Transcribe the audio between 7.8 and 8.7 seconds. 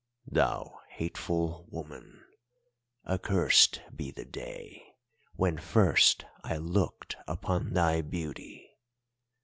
beauty.